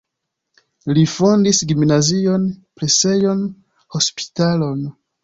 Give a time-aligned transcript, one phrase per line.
[0.97, 2.47] Li fondis gimnazion,
[2.81, 3.45] presejon,
[3.97, 4.83] hospitalon.